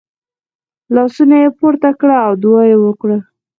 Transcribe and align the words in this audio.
لاسونه 0.95 1.35
یې 1.43 1.49
پورته 1.59 1.89
کړه 1.99 2.15
او 2.25 2.33
دعا 2.43 2.63
یې 2.71 2.77
وکړه. 2.85 3.17